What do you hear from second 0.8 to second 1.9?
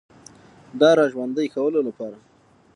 را ژوندۍ کولو